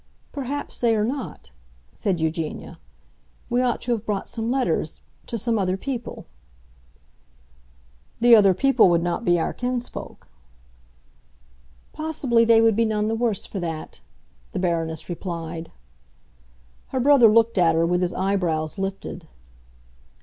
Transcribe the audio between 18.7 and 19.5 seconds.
lifted.